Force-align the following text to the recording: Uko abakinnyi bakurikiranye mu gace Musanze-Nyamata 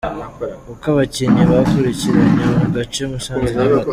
Uko 0.71 0.85
abakinnyi 0.93 1.43
bakurikiranye 1.51 2.43
mu 2.59 2.67
gace 2.75 3.01
Musanze-Nyamata 3.11 3.89